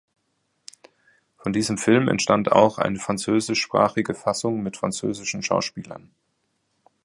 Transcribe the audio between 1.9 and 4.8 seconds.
entstand auch eine französischsprachige Fassung mit